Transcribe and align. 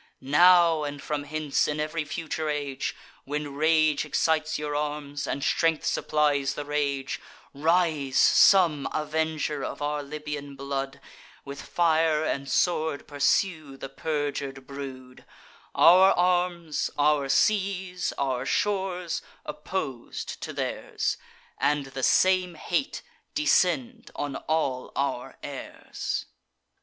Now, 0.23 0.81
and 0.83 0.99
from 0.99 1.25
hence, 1.25 1.67
in 1.67 1.79
ev'ry 1.79 2.05
future 2.05 2.49
age, 2.49 2.95
When 3.25 3.53
rage 3.53 4.03
excites 4.03 4.57
your 4.57 4.75
arms, 4.75 5.27
and 5.27 5.43
strength 5.43 5.85
supplies 5.85 6.55
the 6.55 6.65
rage 6.65 7.21
Rise 7.53 8.17
some 8.17 8.89
avenger 8.95 9.63
of 9.63 9.79
our 9.79 10.01
Libyan 10.01 10.55
blood, 10.55 10.99
With 11.45 11.61
fire 11.61 12.23
and 12.23 12.49
sword 12.49 13.07
pursue 13.07 13.77
the 13.77 13.89
perjur'd 13.89 14.65
brood; 14.65 15.23
Our 15.75 16.13
arms, 16.13 16.89
our 16.97 17.29
seas, 17.29 18.11
our 18.17 18.43
shores, 18.43 19.21
oppos'd 19.45 20.41
to 20.41 20.51
theirs; 20.51 21.17
And 21.59 21.85
the 21.85 22.01
same 22.01 22.55
hate 22.55 23.03
descend 23.35 24.09
on 24.15 24.35
all 24.35 24.91
our 24.95 25.37
heirs!" 25.43 26.25